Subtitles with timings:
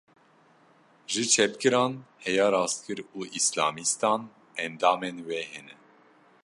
[1.11, 1.93] Ji çepgiran
[2.25, 4.21] heya rastgir û Îslamîstan,
[4.65, 5.75] endamên wê hene